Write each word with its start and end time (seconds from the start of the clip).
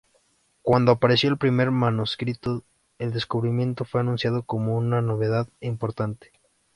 Cuando 0.63 0.91
apareció 0.93 1.29
el 1.29 1.37
primer 1.37 1.69
manuscrito, 1.69 2.63
el 2.97 3.11
descubrimiento 3.13 3.85
fue 3.85 3.99
anunciado 4.01 4.41
como 4.41 4.75
una 4.75 4.99
novedad 4.99 5.47
importante. 5.59 6.31